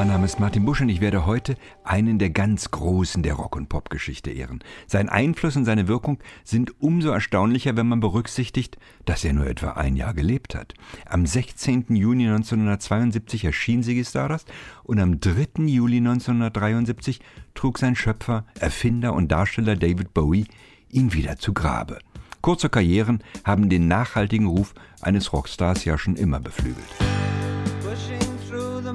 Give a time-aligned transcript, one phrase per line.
[0.00, 3.54] Mein Name ist Martin Busch und ich werde heute einen der ganz Großen der Rock-
[3.54, 4.64] und Popgeschichte ehren.
[4.86, 9.72] Sein Einfluss und seine Wirkung sind umso erstaunlicher, wenn man berücksichtigt, dass er nur etwa
[9.72, 10.72] ein Jahr gelebt hat.
[11.04, 11.94] Am 16.
[11.96, 14.50] Juni 1972 erschien Ziggy Stardust
[14.84, 15.64] und am 3.
[15.66, 17.20] Juli 1973
[17.52, 20.46] trug sein Schöpfer, Erfinder und Darsteller David Bowie
[20.88, 21.98] ihn wieder zu Grabe.
[22.40, 26.88] Kurze Karrieren haben den nachhaltigen Ruf eines Rockstars ja schon immer beflügelt.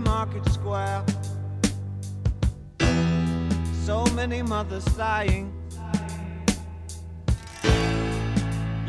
[0.05, 1.03] Market square.
[3.83, 5.51] So many mothers sighing.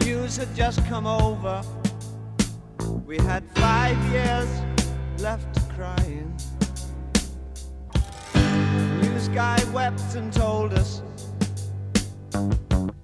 [0.05, 1.63] News had just come over.
[3.07, 4.49] We had five years
[5.19, 6.33] left crying.
[9.03, 11.03] News guy wept and told us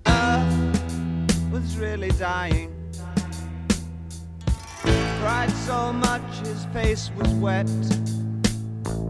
[0.07, 2.72] Earth was really dying
[5.23, 7.69] cried so much his face was wet.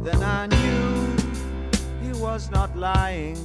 [0.04, 1.16] Then I knew
[2.02, 3.38] he was not lying.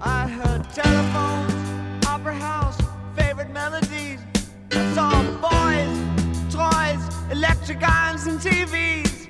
[0.00, 2.78] I heard telephones, opera house,
[3.14, 4.20] favorite melodies.
[4.72, 5.12] I saw
[5.46, 5.96] boys,
[6.50, 9.28] toys, electric irons, and TVs.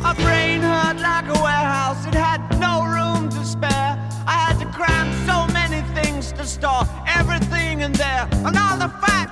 [0.00, 3.92] My brain hurt like a warehouse, it had no room to spare.
[4.26, 8.90] I had to cram so many things to store everything in there, and all the
[9.02, 9.28] fat,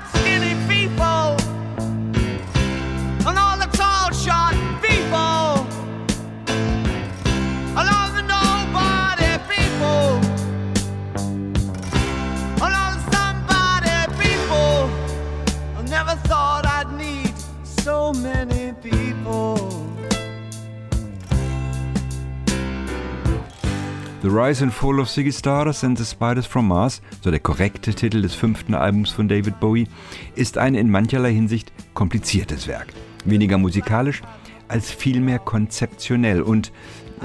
[24.46, 28.22] Rise and Fall of Ziggy Stardust and the Spiders from Mars, so der korrekte Titel
[28.22, 29.88] des fünften Albums von David Bowie,
[30.36, 32.86] ist ein in mancherlei Hinsicht kompliziertes Werk.
[33.24, 34.22] Weniger musikalisch
[34.68, 36.70] als vielmehr konzeptionell und,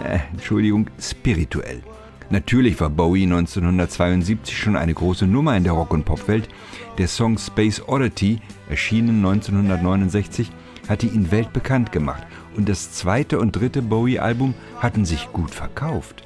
[0.03, 1.83] äh, Entschuldigung, spirituell.
[2.31, 6.49] Natürlich war Bowie 1972 schon eine große Nummer in der Rock- und Popwelt.
[6.97, 10.49] Der Song Space Oddity, erschienen 1969,
[10.89, 12.25] hatte ihn weltbekannt gemacht
[12.57, 16.23] und das zweite und dritte Bowie-Album hatten sich gut verkauft.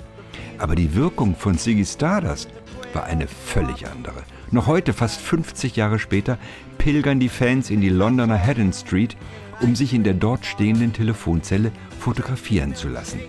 [0.58, 2.50] Aber die Wirkung von Ziggy Stardust
[2.94, 4.24] war eine völlig andere.
[4.52, 6.38] Noch heute, fast 50 Jahre später,
[6.78, 9.18] pilgern die Fans in die Londoner Haddon Street,
[9.62, 13.20] um sich in der dort stehenden Telefonzelle fotografieren zu lassen.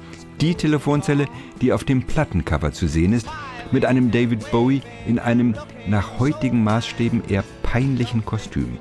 [0.41, 1.27] Die Telefonzelle,
[1.63, 3.27] die auf dem Plattencover zu sehen ist,
[3.73, 5.55] mit einem David Bowie in einem
[5.87, 8.79] nach heutigen Maßstäben eher peinlichen Kostüm.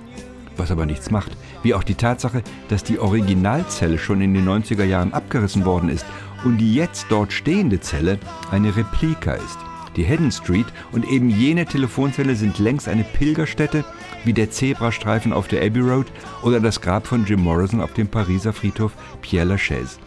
[0.57, 4.85] Was aber nichts macht, wie auch die Tatsache, dass die Originalzelle schon in den 90er
[4.85, 6.05] Jahren abgerissen worden ist
[6.43, 8.19] und die jetzt dort stehende Zelle
[8.51, 9.57] eine Replika ist.
[9.95, 13.85] Die Haddon Street und eben jene Telefonzelle sind längst eine Pilgerstätte
[14.25, 16.07] wie der Zebrastreifen auf der Abbey Road
[16.43, 18.91] oder das Grab von Jim Morrison auf dem Pariser Friedhof
[19.21, 19.97] Pierre Lachaise.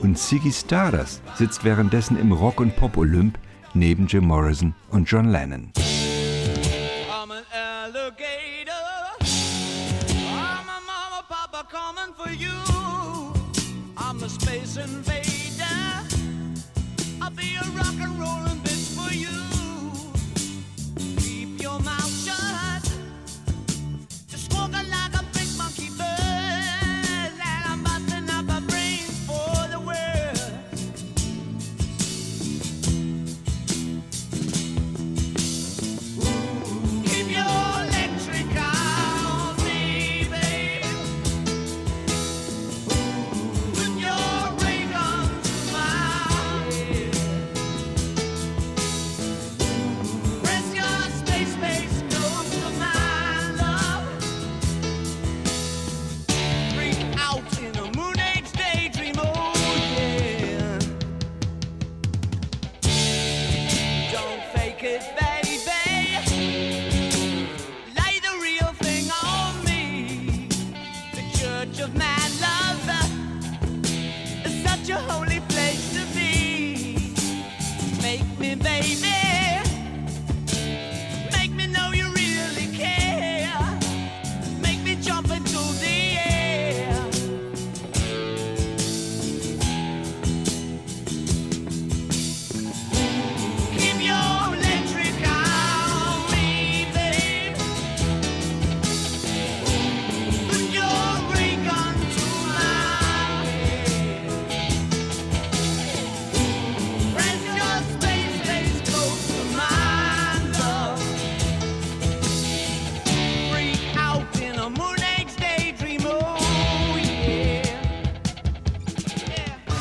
[0.00, 3.38] Und Ziggy Stardust sitzt währenddessen im Rock- und Pop-Olymp
[3.74, 5.72] neben Jim Morrison und John Lennon.
[14.80, 15.38] A space
[17.18, 18.47] invader.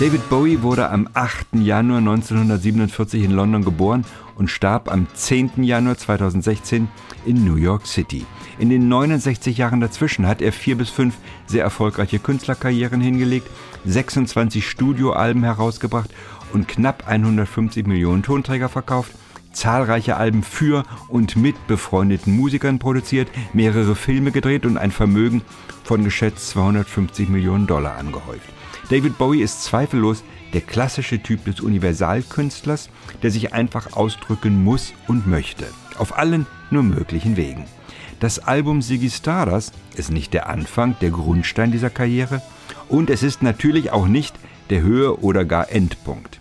[0.07, 1.47] David Bowie wurde am 8.
[1.55, 4.05] Januar 1947 in London geboren
[4.35, 5.63] und starb am 10.
[5.63, 6.87] Januar 2016
[7.25, 8.25] in New York City.
[8.57, 11.15] In den 69 Jahren dazwischen hat er vier bis fünf
[11.45, 13.49] sehr erfolgreiche Künstlerkarrieren hingelegt,
[13.83, 16.11] 26 Studioalben herausgebracht
[16.53, 19.11] und knapp 150 Millionen Tonträger verkauft,
[19.51, 25.41] zahlreiche Alben für und mit befreundeten Musikern produziert, mehrere Filme gedreht und ein Vermögen
[25.83, 28.56] von geschätzt 250 Millionen Dollar angehäuft.
[28.89, 30.23] David Bowie ist zweifellos
[30.53, 32.89] der klassische Typ des Universalkünstlers,
[33.21, 35.65] der sich einfach ausdrücken muss und möchte.
[35.97, 37.65] Auf allen nur möglichen Wegen.
[38.19, 42.41] Das Album Ziggy Stardust ist nicht der Anfang, der Grundstein dieser Karriere
[42.87, 44.35] und es ist natürlich auch nicht
[44.69, 46.39] der Höhe- oder gar Endpunkt.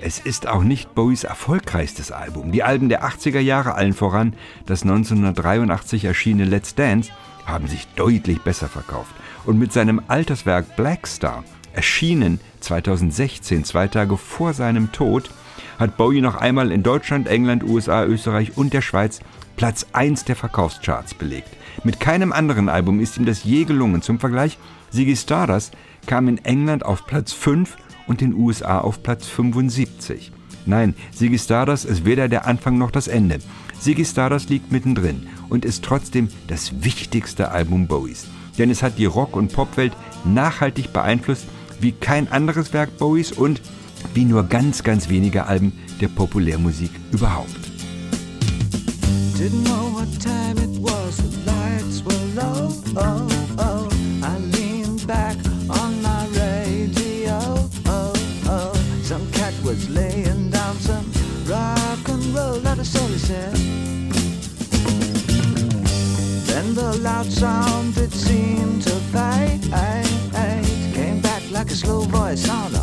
[0.00, 2.52] Es ist auch nicht Bowies erfolgreichstes Album.
[2.52, 4.34] Die Alben der 80er Jahre, allen voran
[4.66, 7.10] das 1983 erschienene Let's Dance,
[7.46, 9.14] haben sich deutlich besser verkauft.
[9.44, 11.44] Und mit seinem Alterswerk Black Star
[11.74, 15.30] erschienen 2016, zwei Tage vor seinem Tod,
[15.78, 19.20] hat Bowie noch einmal in Deutschland, England, USA, Österreich und der Schweiz
[19.56, 21.50] Platz 1 der Verkaufscharts belegt.
[21.84, 24.02] Mit keinem anderen Album ist ihm das je gelungen.
[24.02, 24.58] Zum Vergleich,
[24.90, 25.76] Ziggy Stardust
[26.06, 27.76] kam in England auf Platz 5
[28.06, 30.32] und in den USA auf Platz 75.
[30.66, 33.38] Nein, Ziggy Stardust ist weder der Anfang noch das Ende.
[33.78, 38.26] Ziggy Stardust liegt mittendrin und ist trotzdem das wichtigste Album Bowies.
[38.58, 39.92] Denn es hat die Rock- und Popwelt
[40.24, 41.46] nachhaltig beeinflusst
[41.84, 43.60] wie kein anderes Werk Bowies und
[44.14, 47.50] wie nur ganz, ganz wenige Alben der Populärmusik überhaupt.
[52.96, 53.28] Oh, oh.
[53.58, 53.88] Oh.
[66.46, 69.60] Then the loud sound it seemed to fade
[71.74, 72.73] slow voice on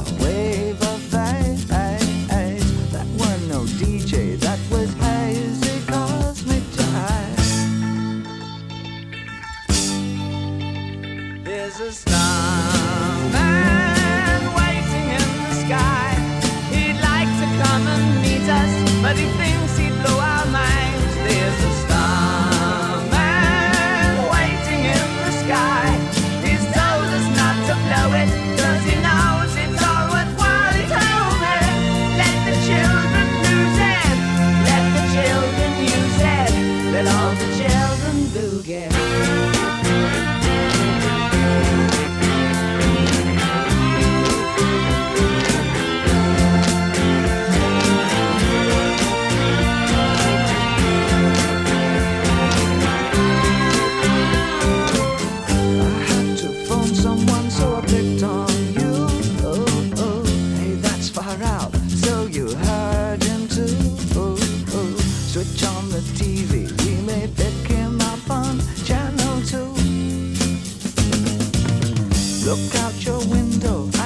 [72.43, 74.00] Look out your window.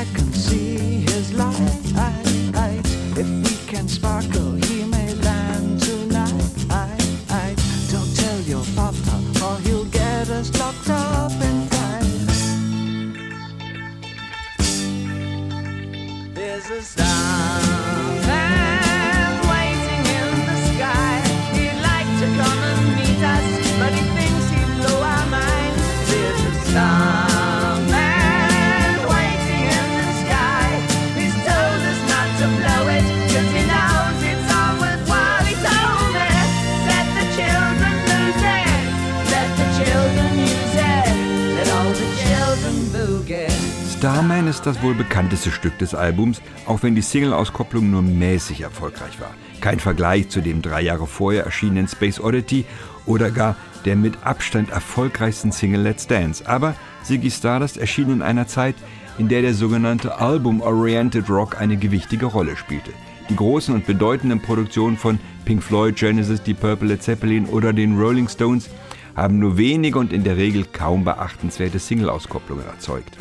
[44.05, 49.19] Starman ist das wohl bekannteste Stück des Albums, auch wenn die Single-Auskopplung nur mäßig erfolgreich
[49.19, 49.33] war.
[49.61, 52.65] Kein Vergleich zu dem drei Jahre vorher erschienenen Space Oddity
[53.07, 56.47] oder gar der mit Abstand erfolgreichsten Single Let's Dance.
[56.47, 58.75] Aber Ziggy Stardust erschien in einer Zeit,
[59.17, 62.91] in der der sogenannte Album-Oriented Rock eine gewichtige Rolle spielte.
[63.31, 67.97] Die großen und bedeutenden Produktionen von Pink Floyd, Genesis, Deep Purple, Led Zeppelin oder den
[67.97, 68.69] Rolling Stones
[69.15, 73.17] haben nur wenige und in der Regel kaum beachtenswerte Single-Auskopplungen erzeugt.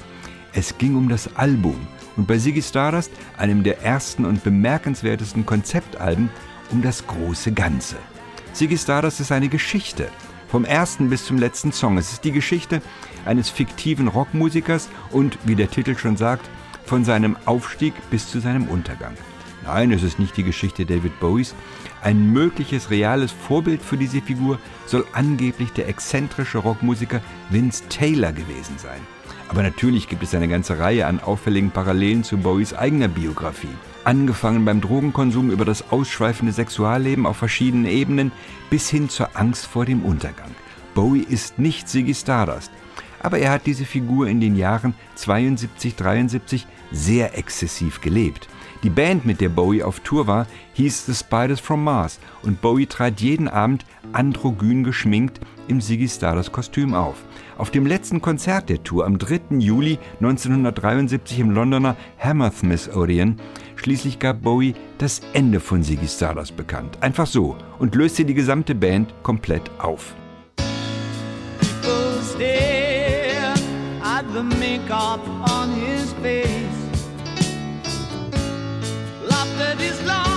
[0.56, 1.76] Es ging um das Album
[2.16, 6.30] und bei Ziggy Stardust, einem der ersten und bemerkenswertesten Konzeptalben,
[6.70, 7.96] um das große Ganze.
[8.52, 10.08] Ziggy Stardust ist eine Geschichte,
[10.46, 11.98] vom ersten bis zum letzten Song.
[11.98, 12.80] Es ist die Geschichte
[13.24, 16.48] eines fiktiven Rockmusikers und, wie der Titel schon sagt,
[16.84, 19.14] von seinem Aufstieg bis zu seinem Untergang.
[19.64, 21.54] Nein, es ist nicht die Geschichte David Bowies.
[22.00, 27.20] Ein mögliches reales Vorbild für diese Figur soll angeblich der exzentrische Rockmusiker
[27.50, 29.00] Vince Taylor gewesen sein.
[29.48, 33.68] Aber natürlich gibt es eine ganze Reihe an auffälligen Parallelen zu Bowies eigener Biografie.
[34.04, 38.32] Angefangen beim Drogenkonsum über das ausschweifende Sexualleben auf verschiedenen Ebenen
[38.70, 40.50] bis hin zur Angst vor dem Untergang.
[40.94, 42.70] Bowie ist nicht Ziggy Stardust,
[43.20, 48.48] aber er hat diese Figur in den Jahren 72, 73 sehr exzessiv gelebt.
[48.82, 52.86] Die Band, mit der Bowie auf Tour war, hieß The Spiders from Mars und Bowie
[52.86, 57.16] trat jeden Abend androgyn geschminkt im Ziggy Stardust Kostüm auf.
[57.56, 59.58] Auf dem letzten Konzert der Tour am 3.
[59.58, 63.36] Juli 1973 im Londoner Hammersmith Odeon
[63.76, 66.98] schließlich gab Bowie das Ende von Ziggy Stardust bekannt.
[67.00, 70.14] Einfach so und löste die gesamte Band komplett auf.
[74.34, 75.20] the makeup
[75.52, 76.73] on his face.
[79.56, 80.33] Laughed at his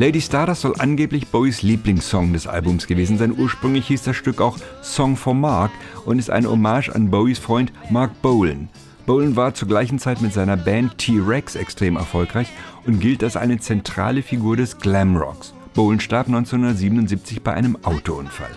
[0.00, 3.34] Lady Stardust soll angeblich Bowies Lieblingssong des Albums gewesen sein.
[3.36, 5.72] Ursprünglich hieß das Stück auch Song for Mark
[6.04, 8.68] und ist eine Hommage an Bowies Freund Mark Bolan.
[9.06, 12.46] Bolan war zur gleichen Zeit mit seiner Band T-Rex extrem erfolgreich
[12.86, 15.52] und gilt als eine zentrale Figur des Glamrocks.
[15.74, 18.54] Bolan starb 1977 bei einem Autounfall.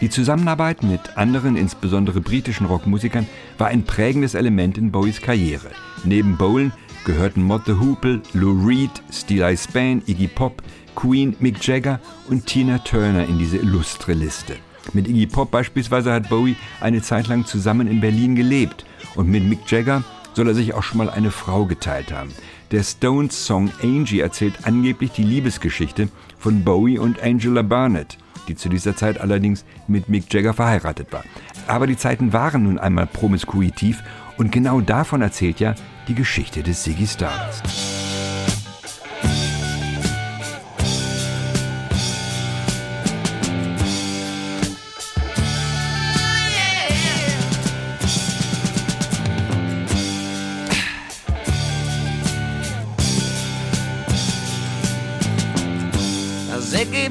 [0.00, 3.26] Die Zusammenarbeit mit anderen, insbesondere britischen Rockmusikern,
[3.58, 5.70] war ein prägendes Element in Bowies Karriere.
[6.04, 6.72] Neben Bolan
[7.04, 10.62] gehörten Mott the Hoople, Lou Reed, Steely Span, Iggy Pop,
[10.94, 14.56] Queen, Mick Jagger und Tina Turner in diese illustre Liste.
[14.92, 19.44] Mit Iggy Pop beispielsweise hat Bowie eine Zeit lang zusammen in Berlin gelebt und mit
[19.44, 20.02] Mick Jagger
[20.34, 22.32] soll er sich auch schon mal eine Frau geteilt haben.
[22.70, 28.96] Der Stones-Song Angie erzählt angeblich die Liebesgeschichte von Bowie und Angela Barnett, die zu dieser
[28.96, 31.24] Zeit allerdings mit Mick Jagger verheiratet war.
[31.66, 34.02] Aber die Zeiten waren nun einmal promiskuitiv
[34.36, 35.74] und genau davon erzählt ja
[36.08, 37.87] die Geschichte des Ziggy Stardust.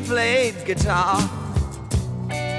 [0.07, 1.19] Played guitar,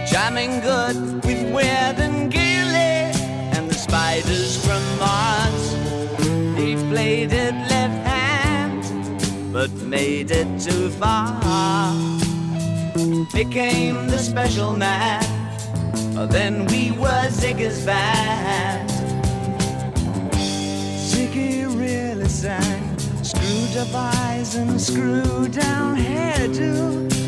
[0.06, 3.08] jamming good with Weird and Gilly
[3.56, 5.72] and the spiders from Mars.
[6.58, 11.94] He played it left hand, but made it too far.
[13.32, 15.24] Became the special man,
[16.28, 18.90] then we were Ziggy's band.
[21.08, 27.27] Ziggy really sang Screwed up eyes and screwed down hairdo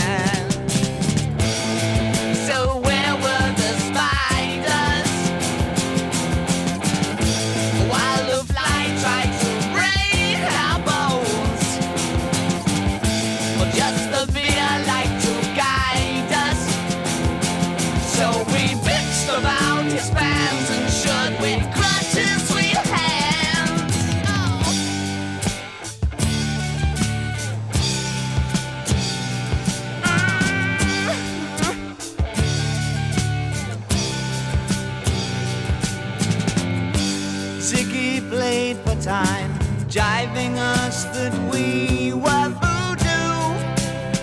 [39.01, 39.51] time,
[39.89, 43.33] jiving us that we were voodoo.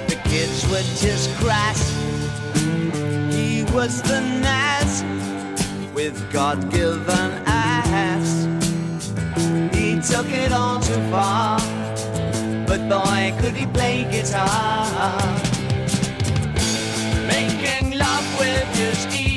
[0.06, 1.80] The kids were just crass.
[3.34, 5.02] He was the Nas
[5.94, 8.46] with God given ass.
[9.74, 11.58] He took it all too far,
[12.68, 15.18] but boy, could he play guitar.
[17.26, 19.27] Making love with his ego.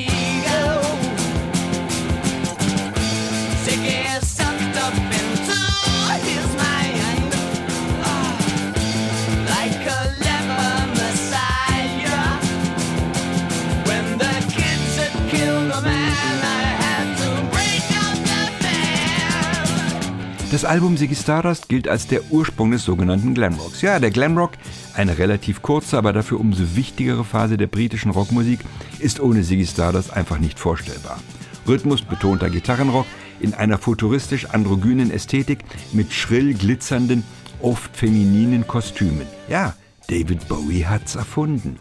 [20.62, 23.82] Das Album Ziggy Stardust gilt als der Ursprung des sogenannten Glamrocks.
[23.82, 24.52] Ja, der Glamrock,
[24.94, 28.60] eine relativ kurze, aber dafür umso wichtigere Phase der britischen Rockmusik,
[29.00, 31.20] ist ohne Ziggy Stardust einfach nicht vorstellbar.
[31.68, 33.08] Rhythmusbetonter Gitarrenrock
[33.40, 35.62] in einer futuristisch androgynen Ästhetik
[35.94, 37.24] mit schrill glitzernden,
[37.60, 39.26] oft femininen Kostümen.
[39.50, 39.74] Ja,
[40.10, 41.80] David Bowie hat's erfunden.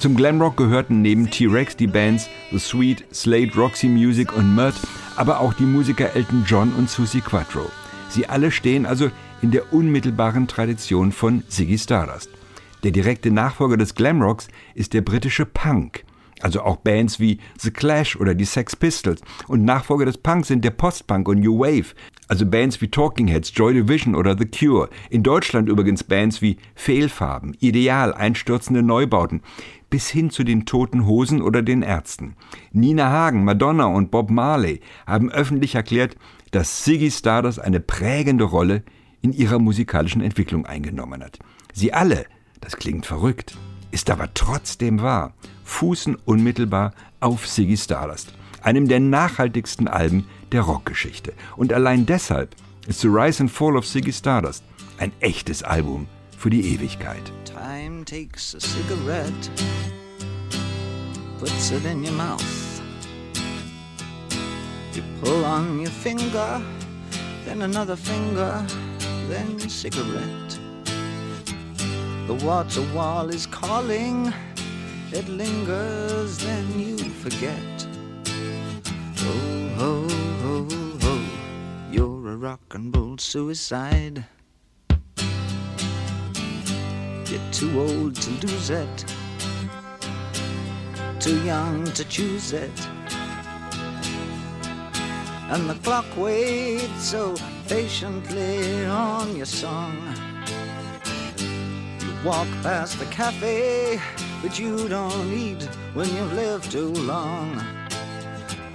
[0.00, 4.76] Zum Glamrock gehörten neben T-Rex die Bands The Sweet, Slade Roxy Music und Mert,
[5.16, 7.70] aber auch die Musiker Elton John und Susie Quattro.
[8.08, 9.10] Sie alle stehen also
[9.42, 12.30] in der unmittelbaren Tradition von Ziggy Stardust.
[12.82, 16.04] Der direkte Nachfolger des Glamrocks ist der britische Punk,
[16.40, 19.20] also auch Bands wie The Clash oder die Sex Pistols.
[19.46, 21.94] Und Nachfolger des Punk sind der Postpunk und New Wave,
[22.28, 24.88] also Bands wie Talking Heads, Joy Division oder The Cure.
[25.10, 29.42] In Deutschland übrigens Bands wie Fehlfarben, Ideal, einstürzende Neubauten,
[29.90, 32.36] bis hin zu den Toten Hosen oder den Ärzten.
[32.72, 36.16] Nina Hagen, Madonna und Bob Marley haben öffentlich erklärt,
[36.50, 38.82] dass Ziggy Stardust eine prägende Rolle
[39.20, 41.38] in ihrer musikalischen Entwicklung eingenommen hat.
[41.72, 42.26] Sie alle,
[42.60, 43.56] das klingt verrückt,
[43.90, 51.32] ist aber trotzdem wahr, fußen unmittelbar auf Ziggy Stardust, einem der nachhaltigsten Alben der Rockgeschichte.
[51.56, 52.54] Und allein deshalb
[52.86, 54.64] ist The Rise and Fall of Ziggy Stardust
[54.98, 57.32] ein echtes Album für die Ewigkeit.
[57.44, 59.50] Time takes a cigarette,
[61.38, 62.67] puts it in your mouth.
[65.22, 66.62] Pull on your finger,
[67.44, 68.64] then another finger,
[69.28, 70.58] then cigarette.
[72.28, 74.32] The water wall is calling,
[75.10, 77.86] it lingers, then you forget.
[79.18, 80.08] Oh, ho,
[80.42, 80.68] ho,
[81.02, 81.24] ho,
[81.90, 84.24] you're a rock and roll suicide.
[87.26, 89.04] You're too old to lose it,
[91.18, 92.70] too young to choose it
[95.48, 97.34] and the clock waits so
[97.68, 99.96] patiently on your song.
[101.38, 103.98] You walk past the cafe,
[104.42, 105.62] but you don't eat
[105.94, 107.60] when you've lived too long.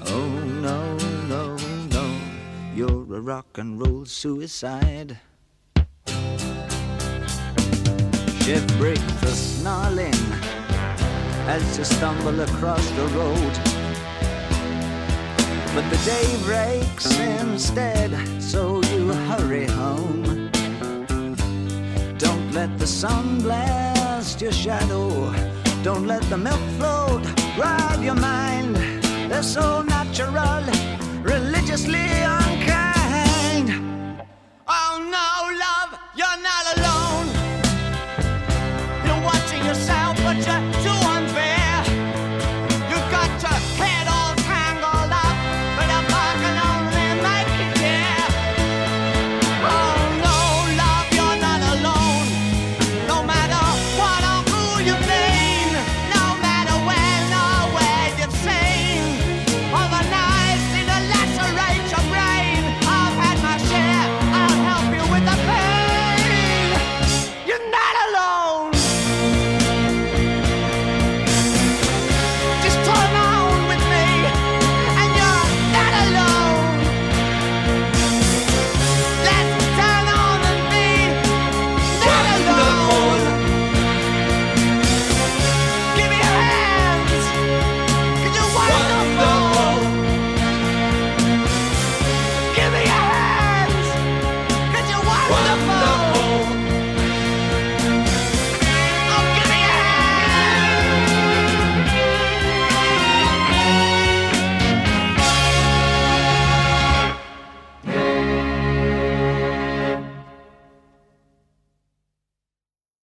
[0.07, 0.29] Oh
[0.62, 1.55] no, no,
[1.91, 2.19] no,
[2.75, 5.19] you're a rock and roll suicide.
[8.41, 10.13] Shift break the snarling
[11.47, 13.72] as you stumble across the road.
[15.75, 20.51] But the day breaks instead, so you hurry home.
[22.19, 25.33] Don't let the sun blast your shadow.
[25.81, 27.23] Don't let the milk float
[27.57, 28.75] rob your mind.
[29.29, 30.63] They're so natural,
[31.23, 33.67] religiously unkind.
[34.67, 35.29] Oh no,
[35.65, 37.27] love, you're not alone.
[39.05, 40.02] You're watching yourself.